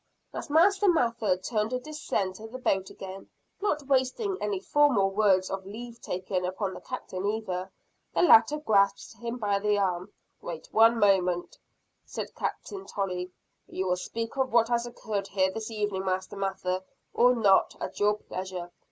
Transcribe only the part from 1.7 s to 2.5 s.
descend to